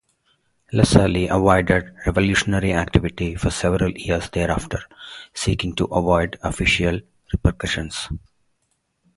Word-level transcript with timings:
Lassalle 0.73 1.27
avoided 1.29 1.93
revolutionary 2.07 2.73
activity 2.73 3.35
for 3.35 3.51
several 3.51 3.91
years 3.91 4.31
thereafter, 4.31 4.79
seeking 5.31 5.75
to 5.75 5.85
avoid 5.85 6.39
official 6.41 6.99
repercussions. 7.31 8.09